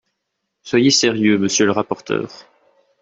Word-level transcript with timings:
Soyez 0.63 0.89
sérieux, 0.89 1.37
monsieur 1.37 1.67
le 1.67 1.73
rapporteur. 1.73 2.27